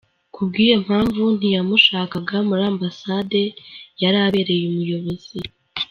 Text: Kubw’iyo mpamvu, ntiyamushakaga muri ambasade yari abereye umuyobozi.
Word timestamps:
Kubw’iyo 0.33 0.75
mpamvu, 0.85 1.23
ntiyamushakaga 1.37 2.37
muri 2.47 2.63
ambasade 2.71 3.41
yari 4.01 4.17
abereye 4.25 4.63
umuyobozi. 4.71 5.37